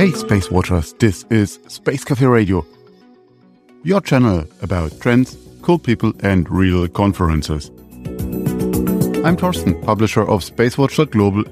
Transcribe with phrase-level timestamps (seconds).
[0.00, 2.64] Hey, Space Watchers, this is Space Cafe Radio,
[3.82, 7.68] your channel about trends, cool people, and real conferences.
[9.26, 11.44] I'm Torsten, publisher of SpaceWatch.global.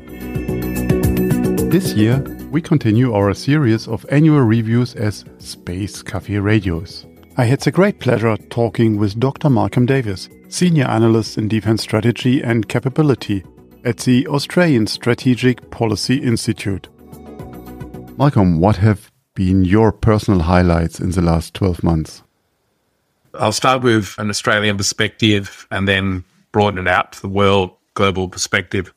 [1.68, 7.04] This year, we continue our series of annual reviews as Space Cafe Radios.
[7.36, 9.50] I had the great pleasure talking with Dr.
[9.50, 13.44] Malcolm Davis, Senior Analyst in Defense Strategy and Capability
[13.84, 16.88] at the Australian Strategic Policy Institute.
[18.18, 22.24] Malcolm, what have been your personal highlights in the last 12 months?
[23.34, 28.28] I'll start with an Australian perspective and then broaden it out to the world global
[28.28, 28.92] perspective.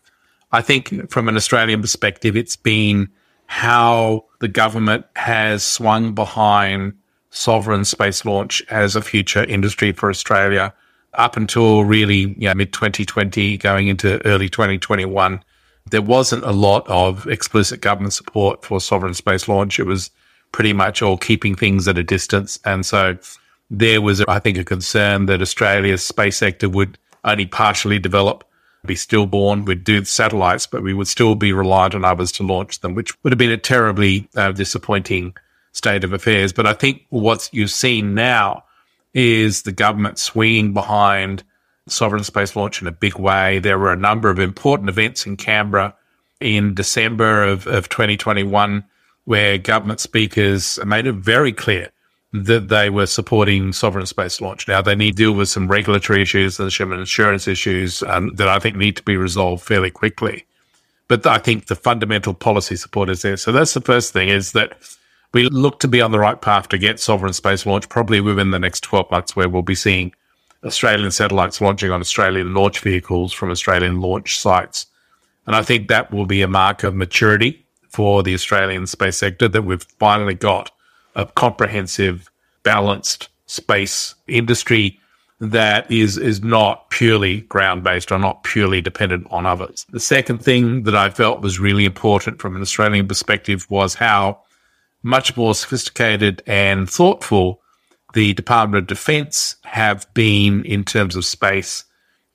[0.52, 3.09] I think from an Australian perspective, it's been
[3.45, 6.93] how the government has swung behind
[7.29, 10.73] sovereign space launch as a future industry for Australia
[11.13, 15.43] up until really you know, mid 2020, going into early 2021
[15.90, 19.79] there wasn't a lot of explicit government support for sovereign space launch.
[19.79, 20.12] It was
[20.51, 22.60] pretty much all keeping things at a distance.
[22.65, 23.18] And so
[23.70, 28.43] there was, I think, a concern that Australia's space sector would only partially develop,
[28.85, 29.65] be stillborn.
[29.65, 33.12] We'd do satellites, but we would still be reliant on others to launch them, which
[33.23, 35.35] would have been a terribly uh, disappointing
[35.71, 36.51] state of affairs.
[36.51, 38.63] But I think what you've seen now
[39.13, 41.43] is the government swinging behind
[41.87, 43.60] sovereign space launch in a big way.
[43.60, 45.96] There were a number of important events in Canberra
[46.40, 48.84] in December of, of 2021
[49.26, 51.91] where government speakers made it very clear
[52.34, 54.68] that they were supporting sovereign space launch.
[54.68, 58.48] Now they need to deal with some regulatory issues and some insurance issues um, that
[58.48, 60.45] I think need to be resolved fairly quickly.
[61.07, 63.35] But I think the fundamental policy support is there.
[63.35, 64.78] So that's the first thing is that
[65.34, 68.51] we look to be on the right path to get sovereign space launch probably within
[68.51, 70.13] the next 12 months where we'll be seeing
[70.63, 74.85] Australian satellites launching on Australian launch vehicles from Australian launch sites.
[75.47, 79.47] And I think that will be a mark of maturity for the Australian space sector
[79.47, 80.72] that we've finally got
[81.16, 82.29] a comprehensive,
[82.63, 84.97] balanced space industry
[85.41, 89.88] that is is not purely ground based or not purely dependent on others.
[89.89, 94.39] The second thing that I felt was really important from an Australian perspective was how
[95.01, 97.60] much more sophisticated and thoughtful
[98.13, 101.85] the Department of Defense have been in terms of space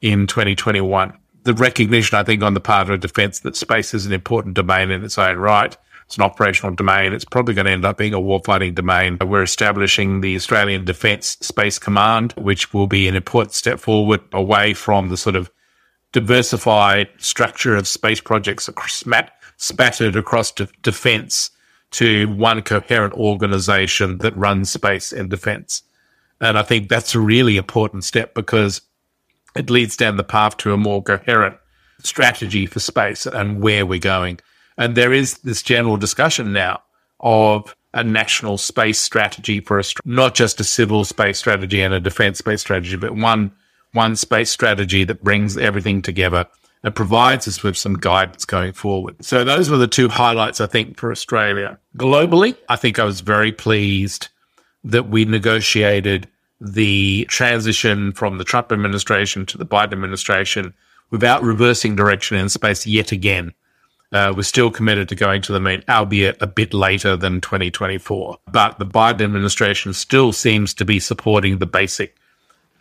[0.00, 1.12] in 2021.
[1.44, 4.90] The recognition, I think, on the part of defense that space is an important domain
[4.90, 5.76] in its own right.
[6.06, 7.12] It's an operational domain.
[7.12, 9.18] It's probably going to end up being a warfighting domain.
[9.20, 14.72] We're establishing the Australian Defence Space Command, which will be an important step forward away
[14.74, 15.50] from the sort of
[16.12, 19.04] diversified structure of space projects across,
[19.56, 21.50] spattered across de- defence
[21.92, 25.82] to one coherent organization that runs space and defense.
[26.40, 28.82] And I think that's a really important step because
[29.54, 31.56] it leads down the path to a more coherent
[32.02, 34.38] strategy for space and where we're going.
[34.76, 36.82] And there is this general discussion now
[37.20, 42.00] of a national space strategy for Australia, not just a civil space strategy and a
[42.00, 43.52] defense space strategy, but one
[43.92, 46.44] one space strategy that brings everything together
[46.82, 49.16] and provides us with some guidance going forward.
[49.24, 51.78] So those were the two highlights, I think, for Australia.
[51.96, 54.28] Globally, I think I was very pleased
[54.84, 56.28] that we negotiated
[56.60, 60.74] the transition from the Trump administration to the Biden administration
[61.10, 63.52] without reversing direction in space yet again.
[64.12, 68.38] Uh, we're still committed to going to the moon, albeit a bit later than 2024.
[68.52, 72.16] But the Biden administration still seems to be supporting the basic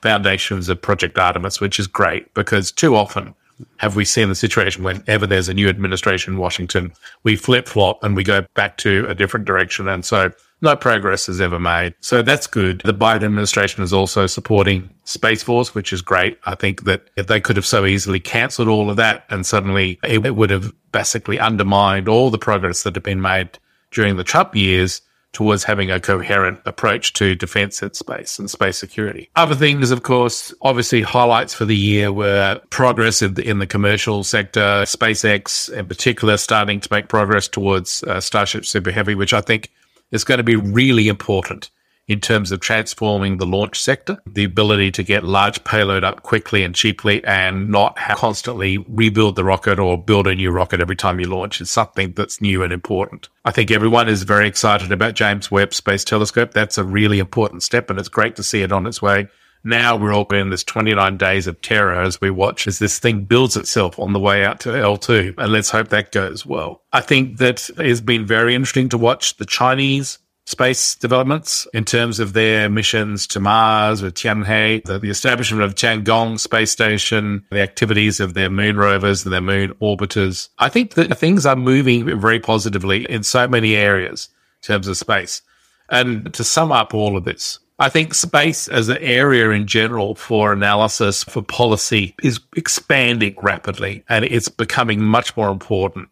[0.01, 3.33] foundations of Project Artemis, which is great because too often
[3.77, 6.91] have we seen the situation whenever there's a new administration in Washington,
[7.23, 9.87] we flip flop and we go back to a different direction.
[9.87, 11.93] And so no progress is ever made.
[11.99, 12.81] So that's good.
[12.83, 16.37] The Biden administration is also supporting Space Force, which is great.
[16.45, 19.99] I think that if they could have so easily cancelled all of that and suddenly
[20.03, 23.57] it would have basically undermined all the progress that had been made
[23.91, 25.01] during the Trump years
[25.35, 29.29] towards having a coherent approach to defense in space and space security.
[29.35, 33.67] Other things, of course, obviously highlights for the year were progress in the, in the
[33.67, 39.33] commercial sector, SpaceX in particular starting to make progress towards uh, Starship Super Heavy, which
[39.33, 39.71] I think
[40.11, 41.69] is going to be really important
[42.07, 46.63] in terms of transforming the launch sector, the ability to get large payload up quickly
[46.63, 51.19] and cheaply and not constantly rebuild the rocket or build a new rocket every time
[51.19, 53.29] you launch is something that's new and important.
[53.43, 56.51] I think everyone is very excited about James Webb Space Telescope.
[56.51, 59.27] That's a really important step and it's great to see it on its way.
[59.67, 63.23] Now we're all in this 29 days of terror as we watch as this thing
[63.23, 65.33] builds itself on the way out to L2.
[65.39, 66.83] And let's hope that goes well.
[66.93, 71.85] I think that it has been very interesting to watch the Chinese space developments in
[71.85, 77.43] terms of their missions to Mars with Tianhe, the, the, establishment of Tiangong space station,
[77.49, 80.49] the activities of their moon rovers and their moon orbiters.
[80.59, 84.29] I think that things are moving very positively in so many areas
[84.61, 85.41] in terms of space.
[85.89, 90.15] And to sum up all of this, I think space as an area in general
[90.15, 96.07] for analysis for policy is expanding rapidly and it's becoming much more important.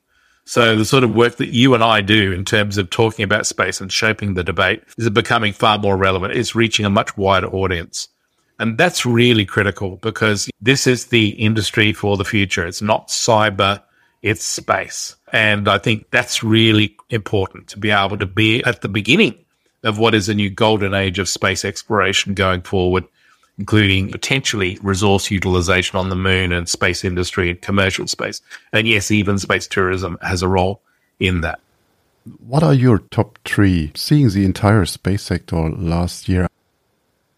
[0.45, 3.45] So the sort of work that you and I do in terms of talking about
[3.45, 6.34] space and shaping the debate is becoming far more relevant.
[6.34, 8.10] It's reaching a much wider audience.
[8.60, 12.66] And that's really critical because this is the industry for the future.
[12.66, 13.81] It's not cyber,
[14.22, 15.16] it's space.
[15.31, 19.36] And I think that's really important to be able to be at the beginning
[19.84, 23.06] of what is a new golden age of space exploration going forward,
[23.57, 28.41] including potentially resource utilization on the moon and space industry and commercial space.
[28.71, 30.81] And yes, even space tourism has a role
[31.19, 31.59] in that.
[32.47, 36.47] What are your top three seeing the entire space sector last year?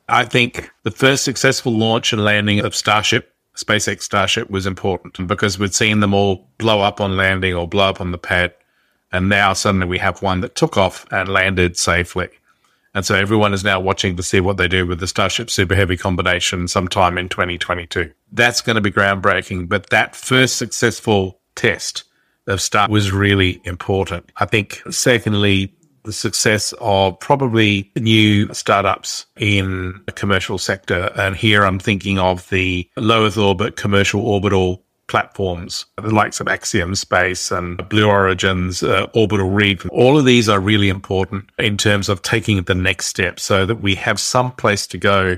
[0.08, 5.58] I think the first successful launch and landing of Starship, SpaceX Starship, was important because
[5.58, 8.54] we'd seen them all blow up on landing or blow up on the pad
[9.16, 12.28] and now suddenly we have one that took off and landed safely.
[12.96, 15.76] And so everyone is now watching to see what they do with the Starship Super
[15.76, 18.10] Heavy combination sometime in 2022.
[18.32, 19.68] That's going to be groundbreaking.
[19.68, 22.06] But that first successful test
[22.48, 24.32] of Star was really important.
[24.38, 25.76] I think, secondly,
[26.06, 31.12] the success of probably new startups in the commercial sector.
[31.18, 36.48] And here I'm thinking of the low Earth orbit commercial orbital platforms, the likes of
[36.48, 39.86] Axiom Space and Blue Origin's uh, Orbital Reef.
[39.92, 43.82] All of these are really important in terms of taking the next step so that
[43.82, 45.38] we have some place to go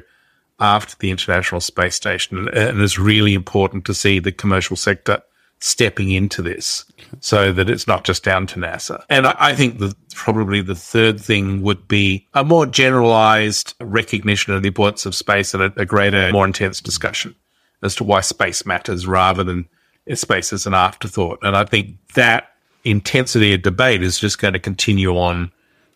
[0.60, 2.48] after the International Space Station.
[2.50, 5.22] And it's really important to see the commercial sector
[5.60, 6.86] stepping into this
[7.19, 9.04] so that it's not just down to NASA.
[9.10, 9.81] And I, think
[10.14, 15.54] probably the third thing would be a more generalized recognition of the importance of space
[15.54, 17.36] and a, a greater, more intense discussion
[17.81, 19.68] as to why space matters rather than
[20.13, 21.39] space as an afterthought.
[21.41, 22.51] And I think that
[22.83, 25.51] intensity of debate is just going to continue on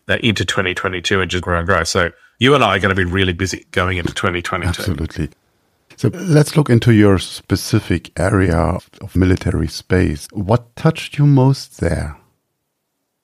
[0.08, 1.84] uh, into 2022 and just grow and grow.
[1.84, 4.68] So you and I are going to be really busy going into 2022.
[4.68, 5.30] Absolutely.
[5.96, 10.26] So let's look into your specific area of military space.
[10.32, 12.16] What touched you most there?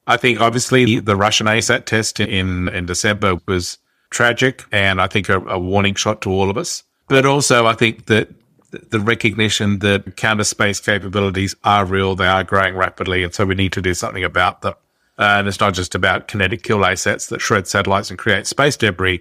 [0.07, 3.79] I think obviously the Russian ASAT test in, in December was
[4.11, 6.85] tragic and I think a, a warning shot to all of us.
[7.09, 8.29] But also I think that
[8.71, 13.55] the recognition that counter space capabilities are real, they are growing rapidly, and so we
[13.55, 14.75] need to do something about them.
[15.19, 19.21] And it's not just about kinetic kill assets that shred satellites and create space debris.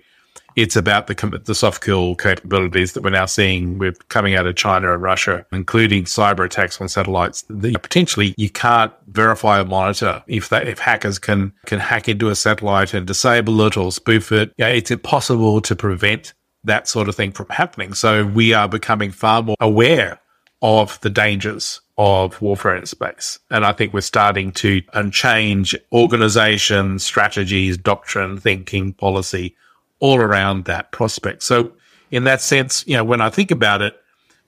[0.56, 4.56] It's about the the soft kill capabilities that we're now seeing with coming out of
[4.56, 7.46] China and Russia, including cyber attacks on satellites.
[7.48, 12.30] That potentially you can't verify or monitor if that if hackers can can hack into
[12.30, 14.52] a satellite and disable it or spoof it.
[14.58, 16.34] Yeah, it's impossible to prevent
[16.68, 17.94] that sort of thing from happening.
[17.94, 20.20] So we are becoming far more aware
[20.62, 23.40] of the dangers of warfare in space.
[23.50, 24.82] And I think we're starting to
[25.12, 29.56] change organization, strategies, doctrine, thinking, policy
[30.00, 31.42] all around that prospect.
[31.44, 31.74] So
[32.12, 34.00] in that sense, you know, when I think about it,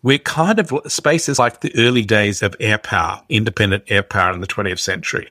[0.02, 4.32] we're kind of space is like the early days of air power, independent air power
[4.32, 5.30] in the 20th century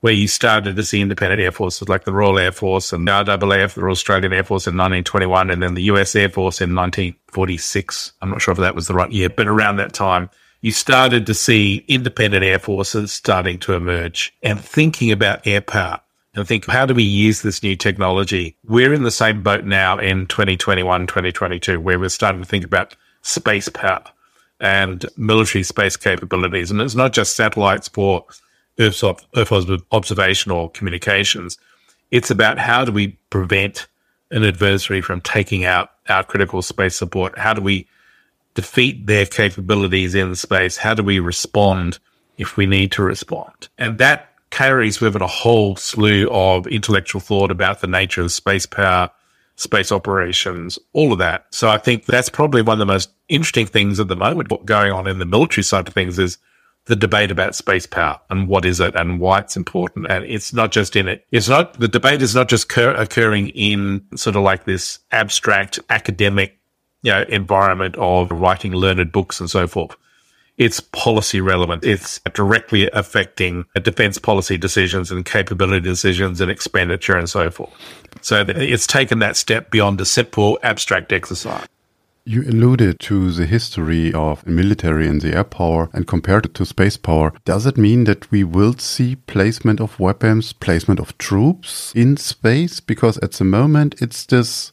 [0.00, 3.12] where you started to see independent air forces like the Royal Air Force and the
[3.12, 6.74] RAAF, the Royal Australian Air Force in 1921, and then the US Air Force in
[6.74, 8.12] 1946.
[8.22, 10.30] I'm not sure if that was the right year, but around that time,
[10.60, 16.00] you started to see independent air forces starting to emerge and thinking about air power
[16.34, 18.56] and think, how do we use this new technology?
[18.64, 22.96] We're in the same boat now in 2021, 2022, where we're starting to think about
[23.22, 24.04] space power
[24.60, 26.70] and military space capabilities.
[26.70, 28.24] And it's not just satellites for
[28.78, 29.02] Earth,
[29.36, 29.52] Earth
[29.92, 31.58] observational communications.
[32.10, 33.86] It's about how do we prevent
[34.30, 37.38] an adversary from taking out our critical space support?
[37.38, 37.88] How do we
[38.54, 40.76] defeat their capabilities in space?
[40.76, 41.98] How do we respond
[42.36, 43.68] if we need to respond?
[43.78, 48.32] And that carries with it a whole slew of intellectual thought about the nature of
[48.32, 49.10] space power,
[49.56, 51.46] space operations, all of that.
[51.50, 54.50] So I think that's probably one of the most interesting things at the moment.
[54.50, 56.38] What going on in the military side of things is
[56.88, 60.06] the debate about space power and what is it and why it's important.
[60.10, 61.24] And it's not just in it.
[61.30, 65.78] It's not, the debate is not just cur- occurring in sort of like this abstract
[65.90, 66.58] academic,
[67.02, 69.96] you know, environment of writing learned books and so forth.
[70.56, 71.84] It's policy relevant.
[71.84, 77.70] It's directly affecting defense policy decisions and capability decisions and expenditure and so forth.
[78.22, 81.68] So it's taken that step beyond a simple abstract exercise.
[82.28, 86.66] You alluded to the history of military and the air power and compared it to
[86.66, 87.32] space power.
[87.46, 92.80] Does it mean that we will see placement of weapons, placement of troops in space?
[92.80, 94.72] Because at the moment it's this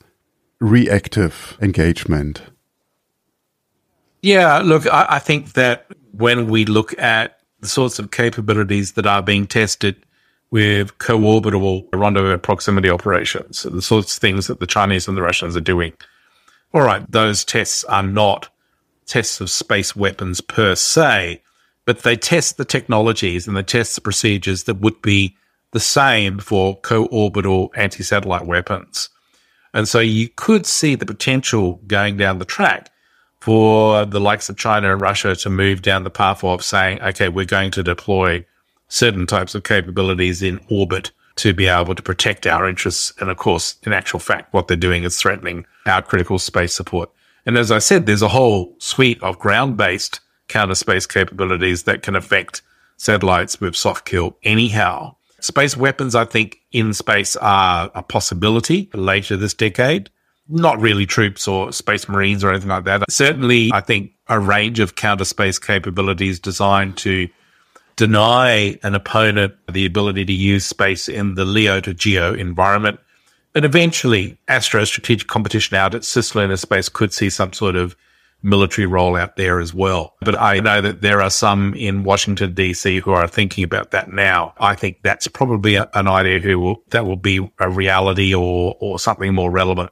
[0.59, 2.41] reactive engagement.
[4.21, 9.07] Yeah, look, I, I think that when we look at the sorts of capabilities that
[9.07, 9.95] are being tested
[10.51, 15.55] with co-orbital rendezvous proximity operations, the sorts of things that the Chinese and the Russians
[15.55, 15.93] are doing,
[16.73, 18.49] all right, those tests are not
[19.05, 21.41] tests of space weapons per se,
[21.85, 25.37] but they test the technologies and they test the procedures that would be
[25.71, 29.09] the same for co-orbital anti-satellite weapons.
[29.73, 32.89] And so you could see the potential going down the track
[33.41, 37.29] for the likes of China and Russia to move down the path of saying, okay,
[37.29, 38.45] we're going to deploy
[38.87, 43.13] certain types of capabilities in orbit to be able to protect our interests.
[43.19, 47.09] And of course, in actual fact, what they're doing is threatening our critical space support.
[47.45, 52.01] And as I said, there's a whole suite of ground based counter space capabilities that
[52.01, 52.61] can affect
[52.97, 55.15] satellites with soft kill anyhow.
[55.39, 60.09] Space weapons, I think, in space are a possibility later this decade.
[60.47, 63.03] Not really troops or space marines or anything like that.
[63.11, 67.27] Certainly, I think a range of counter space capabilities designed to
[67.95, 72.99] deny an opponent the ability to use space in the LEO to GEO environment.
[73.53, 77.95] And eventually, Astro strategic competition out at cislunar space could see some sort of
[78.43, 80.13] military role out there as well.
[80.21, 84.11] But I know that there are some in Washington DC who are thinking about that
[84.11, 84.53] now.
[84.59, 88.75] I think that's probably a, an idea who will, that will be a reality or,
[88.79, 89.89] or something more relevant,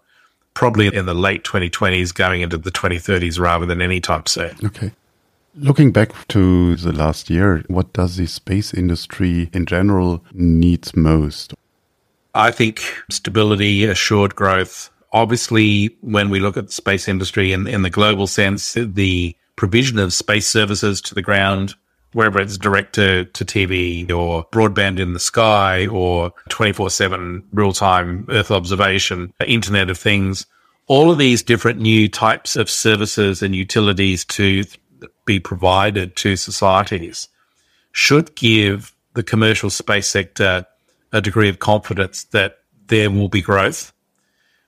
[0.53, 4.55] probably in the late 2020s going into the 2030s rather than any time soon.
[4.63, 4.91] Okay.
[5.55, 11.53] Looking back to the last year, what does the space industry in general needs most?
[12.33, 12.81] I think
[13.11, 14.89] stability, assured growth.
[15.11, 19.99] Obviously, when we look at the space industry in, in the global sense, the provision
[19.99, 21.75] of space services to the ground,
[22.13, 27.73] wherever it's direct to, to TV or broadband in the sky or 24 7 real
[27.73, 30.47] time Earth observation, Internet of Things,
[30.87, 34.63] all of these different new types of services and utilities to
[35.25, 37.27] be provided to societies
[37.91, 40.65] should give the commercial space sector
[41.11, 43.93] a degree of confidence that there will be growth.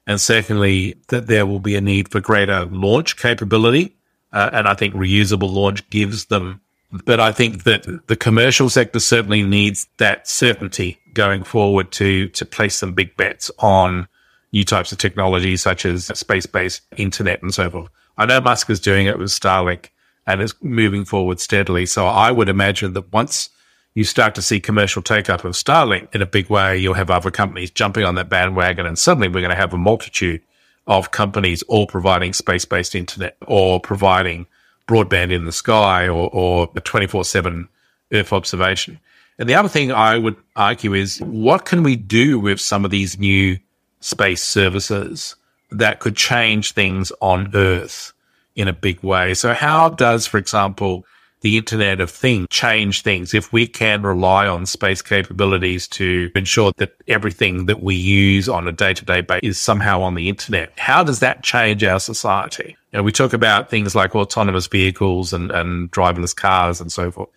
[0.07, 3.95] And secondly, that there will be a need for greater launch capability.
[4.31, 6.61] Uh, and I think reusable launch gives them.
[7.05, 12.45] But I think that the commercial sector certainly needs that certainty going forward to, to
[12.45, 14.07] place some big bets on
[14.51, 17.89] new types of technology, such as space based internet and so forth.
[18.17, 19.89] I know Musk is doing it with Starlink
[20.27, 21.85] and it's moving forward steadily.
[21.85, 23.49] So I would imagine that once
[23.93, 27.09] you start to see commercial take up of Starlink in a big way, you'll have
[27.09, 28.85] other companies jumping on that bandwagon.
[28.85, 30.41] And suddenly we're going to have a multitude
[30.87, 34.47] of companies all providing space based internet or providing
[34.87, 37.67] broadband in the sky or, or 24 7
[38.13, 38.99] Earth observation.
[39.39, 42.91] And the other thing I would argue is what can we do with some of
[42.91, 43.57] these new
[43.99, 45.35] space services
[45.71, 48.13] that could change things on Earth?
[48.55, 49.33] In a big way.
[49.33, 51.05] So how does, for example,
[51.41, 56.71] the Internet of Things change things if we can rely on space capabilities to ensure
[56.77, 60.27] that everything that we use on a day to day basis is somehow on the
[60.27, 60.73] Internet?
[60.79, 62.75] How does that change our society?
[62.91, 67.11] You know, we talk about things like autonomous vehicles and, and driverless cars and so
[67.11, 67.29] forth.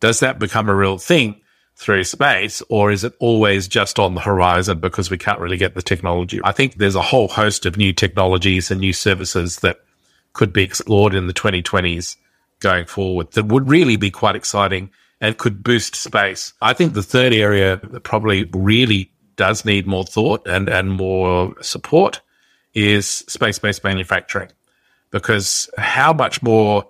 [0.00, 1.40] Does that become a real thing?
[1.76, 5.74] through space, or is it always just on the horizon because we can't really get
[5.74, 6.40] the technology?
[6.44, 9.80] I think there's a whole host of new technologies and new services that
[10.34, 12.16] could be explored in the 2020s
[12.60, 16.52] going forward that would really be quite exciting and could boost space.
[16.60, 21.54] I think the third area that probably really does need more thought and, and more
[21.62, 22.20] support
[22.74, 24.50] is space based manufacturing.
[25.10, 26.86] Because how much more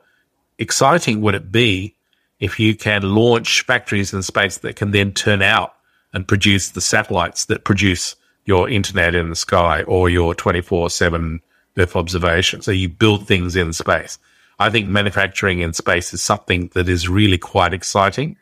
[0.58, 1.94] exciting would it be
[2.40, 5.74] if you can launch factories in space that can then turn out
[6.12, 11.40] and produce the satellites that produce your internet in the sky or your 24 7
[11.76, 12.62] Earth observation.
[12.62, 14.18] So you build things in space.
[14.58, 18.36] I think manufacturing in space is something that is really quite exciting.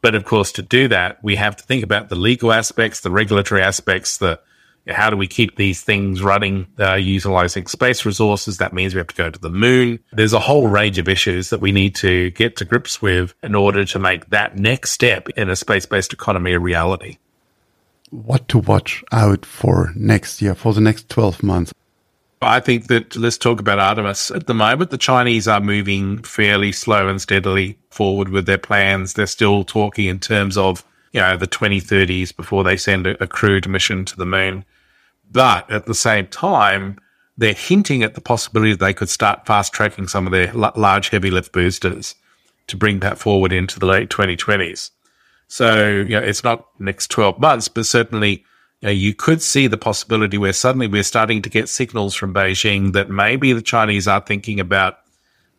[0.00, 3.10] But of course, to do that, we have to think about the legal aspects, the
[3.10, 4.40] regulatory aspects, the
[4.86, 8.58] how do we keep these things running uh, utilizing space resources?
[8.58, 9.98] That means we have to go to the moon.
[10.12, 13.54] There's a whole range of issues that we need to get to grips with in
[13.54, 17.18] order to make that next step in a space based economy a reality.
[18.10, 21.74] What to watch out for next year, for the next 12 months?
[22.40, 24.30] I think that let's talk about Artemis.
[24.30, 29.14] At the moment, the Chinese are moving fairly slow and steadily forward with their plans.
[29.14, 33.26] They're still talking in terms of, you know, the 2030s before they send a, a
[33.26, 34.64] crewed mission to the moon.
[35.30, 36.98] But at the same time,
[37.36, 40.72] they're hinting at the possibility that they could start fast tracking some of their l-
[40.76, 42.14] large heavy lift boosters
[42.68, 44.90] to bring that forward into the late 2020s.
[45.48, 48.44] So, you know, it's not next 12 months, but certainly
[48.80, 52.34] you, know, you could see the possibility where suddenly we're starting to get signals from
[52.34, 54.98] Beijing that maybe the Chinese are thinking about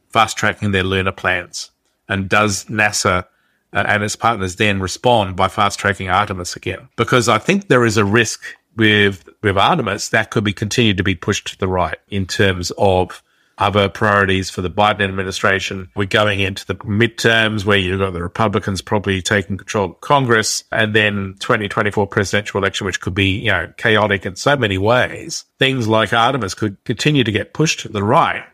[0.10, 1.72] fast tracking their lunar plans.
[2.08, 3.26] And does NASA
[3.72, 6.90] uh, and its partners then respond by fast tracking Artemis again?
[6.96, 8.42] Because I think there is a risk
[8.76, 12.72] with with Artemis that could be continued to be pushed to the right in terms
[12.78, 13.22] of
[13.60, 15.90] other priorities for the Biden administration.
[15.96, 20.64] We're going into the midterms where you've got the Republicans probably taking control of Congress
[20.72, 25.46] and then 2024 presidential election, which could be, you know, chaotic in so many ways.
[25.60, 28.46] Things like Artemis could continue to get pushed to the right.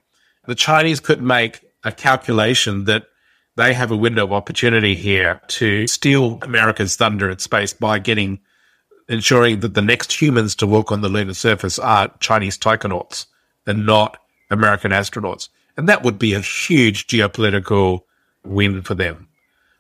[0.48, 3.06] The Chinese could make a calculation that
[3.56, 8.40] they have a window of opportunity here to steal America's thunder in space by getting
[9.08, 13.28] ensuring that the next humans to walk on the lunar surface are Chinese taikonauts
[13.68, 14.18] and not
[14.50, 15.50] American astronauts.
[15.78, 18.02] And that would be a huge geopolitical
[18.44, 19.28] win for them.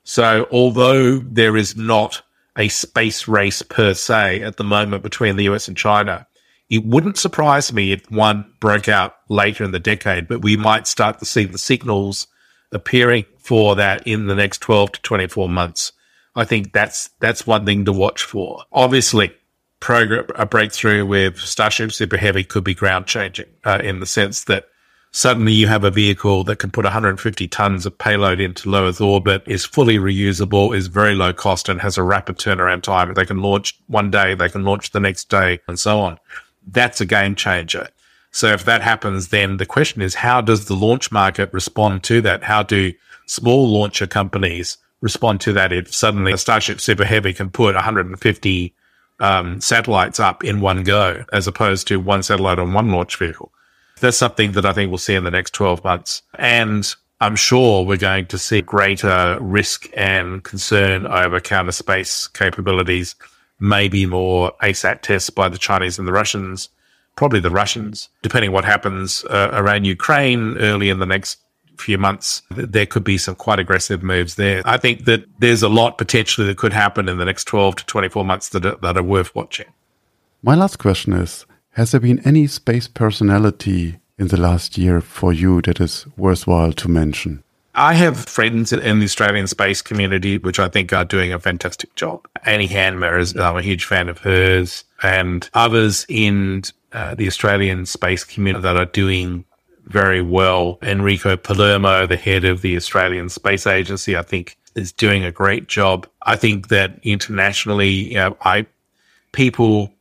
[0.03, 2.21] So although there is not
[2.57, 6.27] a space race per se at the moment between the US and China,
[6.69, 10.87] it wouldn't surprise me if one broke out later in the decade, but we might
[10.87, 12.27] start to see the signals
[12.71, 15.91] appearing for that in the next 12 to 24 months.
[16.35, 18.63] I think that's, that's one thing to watch for.
[18.71, 19.33] Obviously,
[19.79, 24.45] program, a breakthrough with Starship Super Heavy could be ground changing uh, in the sense
[24.45, 24.67] that
[25.11, 28.99] suddenly you have a vehicle that can put 150 tons of payload into low Earth
[28.99, 33.13] orbit, is fully reusable, is very low cost, and has a rapid turnaround time.
[33.13, 36.19] They can launch one day, they can launch the next day, and so on.
[36.67, 37.87] That's a game changer.
[38.31, 42.19] So if that happens, then the question is, how does the launch market respond to
[42.21, 42.43] that?
[42.43, 42.91] How do
[43.27, 48.75] small launcher companies respond to that if suddenly a Starship Super Heavy can put 150
[49.19, 53.51] um, satellites up in one go, as opposed to one satellite on one launch vehicle.
[54.01, 56.21] That's something that I think we'll see in the next 12 months.
[56.37, 63.15] And I'm sure we're going to see greater risk and concern over counter space capabilities,
[63.59, 66.69] maybe more ASAT tests by the Chinese and the Russians,
[67.15, 71.37] probably the Russians, depending what happens uh, around Ukraine early in the next
[71.77, 74.61] few months, there could be some quite aggressive moves there.
[74.65, 77.85] I think that there's a lot potentially that could happen in the next 12 to
[77.85, 79.67] 24 months that are, that are worth watching.
[80.43, 85.33] My last question is Has there been any space personality in the last year for
[85.33, 87.43] you that is worthwhile to mention?
[87.77, 91.93] I have friends in the Australian space community, which I think are doing a fantastic
[91.95, 92.25] job.
[92.45, 97.85] Annie Handmer is, I'm a huge fan of hers, and others in uh, the Australian
[97.85, 99.43] space community that are doing
[99.85, 100.79] very well.
[100.81, 105.67] Enrico Palermo, the head of the Australian Space Agency, I think is doing a great
[105.67, 106.07] job.
[106.23, 108.65] I think that internationally, you know, I
[109.31, 109.91] people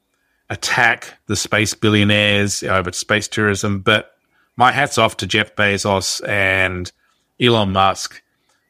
[0.51, 4.16] attack the space billionaires over space tourism, but
[4.57, 6.90] my hat's off to Jeff Bezos and
[7.40, 8.23] Elon Musk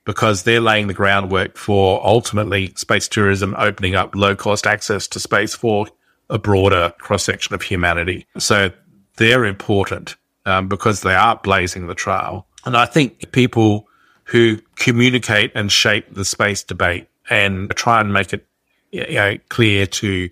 [0.05, 5.21] because they're laying the groundwork for ultimately space tourism opening up low cost access to
[5.21, 5.87] space for
[6.31, 8.27] a broader cross section of humanity.
[8.39, 8.71] So
[9.17, 12.47] they're important um, because they are blazing the trail.
[12.65, 13.89] And I think people
[14.25, 18.47] who communicate and shape the space debate and try and make it
[18.91, 20.31] you know, clear to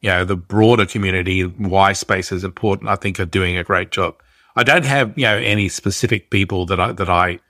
[0.00, 3.90] you know the broader community why space is important, I think are doing a great
[3.90, 4.14] job.
[4.56, 7.40] I don't have you know any specific people that I that I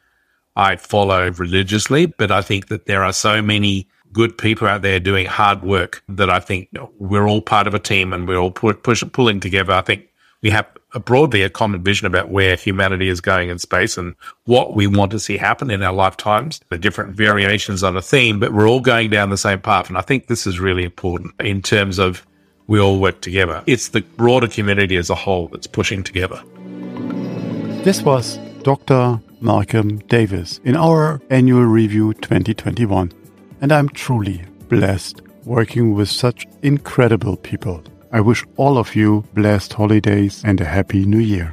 [0.57, 5.01] I follow religiously, but I think that there are so many good people out there
[5.01, 8.29] doing hard work that I think you know, we're all part of a team and
[8.29, 9.73] we're all push, pulling together.
[9.73, 10.09] I think
[10.41, 10.67] we have
[11.01, 15.11] broadly a common vision about where humanity is going in space and what we want
[15.13, 18.81] to see happen in our lifetimes, the different variations on a theme, but we're all
[18.81, 19.89] going down the same path.
[19.89, 22.27] And I think this is really important in terms of
[22.67, 23.63] we all work together.
[23.67, 26.43] It's the broader community as a whole that's pushing together.
[27.85, 29.21] This was Dr.
[29.41, 33.13] Malcolm Davis in our annual review 2021.
[33.61, 37.85] And I'm truly blessed working with such incredible people.
[38.15, 41.53] I wish all of you blessed holidays and a happy new year.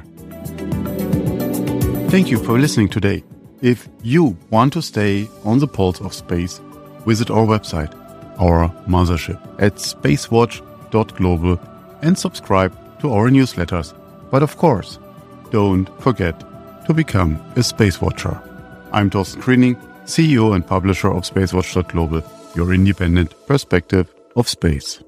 [2.08, 3.24] Thank you for listening today.
[3.62, 6.60] If you want to stay on the pulse of space,
[7.04, 7.92] visit our website,
[8.38, 11.58] our mothership at spacewatch.global
[12.02, 13.92] and subscribe to our newsletters.
[14.30, 15.00] But of course,
[15.50, 16.38] don't forget
[16.86, 18.40] to become a Space Watcher.
[18.92, 22.22] I'm Torsten Kriening, CEO and publisher of SpaceWatch.global,
[22.54, 25.02] your independent perspective of space.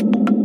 [0.00, 0.39] Thank you